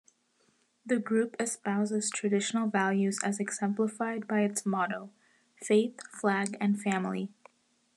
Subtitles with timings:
[0.83, 5.11] The Group espouses traditional values as exemplified by its motto:
[5.57, 7.29] Faith, Flag, and Family.